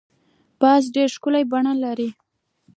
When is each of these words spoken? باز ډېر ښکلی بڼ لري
باز 0.61 0.83
ډېر 0.95 1.09
ښکلی 1.15 1.43
بڼ 1.51 1.63
لري 1.83 2.09